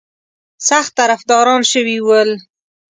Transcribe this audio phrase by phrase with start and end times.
[0.67, 2.29] سخت طرفداران شوي ول.